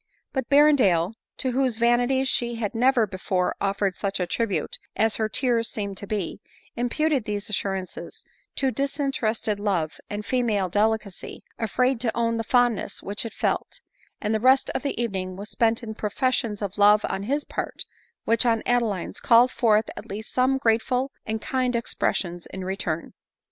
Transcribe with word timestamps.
But 0.33 0.49
Berrendale, 0.49 1.13
to 1.37 1.51
whose 1.51 1.77
vanity 1.77 2.23
she 2.23 2.55
had 2.55 2.73
never 2.73 3.05
be 3.05 3.19
fore 3.19 3.55
offered 3.61 3.95
such 3.95 4.19
a 4.19 4.25
tribute 4.25 4.79
as 4.95 5.17
her 5.17 5.29
tears 5.29 5.69
seemed 5.69 5.95
to 5.97 6.07
be, 6.07 6.41
im 6.75 6.89
puted 6.89 7.25
these 7.25 7.51
assurances 7.51 8.25
to 8.55 8.71
disinterested 8.71 9.59
love 9.59 9.99
and 10.09 10.25
female 10.25 10.69
delicacy, 10.69 11.43
afraid 11.59 12.01
to 12.01 12.17
own 12.17 12.37
the 12.37 12.43
fondness 12.43 13.03
which 13.03 13.25
it 13.27 13.33
felt; 13.33 13.79
and 14.19 14.33
the 14.33 14.39
rest 14.39 14.71
of 14.71 14.81
the 14.81 14.99
evening 14.99 15.35
was 15.35 15.51
spent 15.51 15.83
in 15.83 15.93
professions 15.93 16.63
of 16.63 16.79
love 16.79 17.05
on 17.07 17.21
his 17.21 17.43
part, 17.43 17.85
which 18.25 18.43
on 18.43 18.63
Adeline's, 18.65 19.19
called 19.19 19.51
forth 19.51 19.87
at 19.95 20.09
least 20.09 20.33
some 20.33 20.57
grateful 20.57 21.11
and 21.27 21.43
kind 21.43 21.75
expressions 21.75 22.47
in 22.47 22.65
return. 22.65 23.13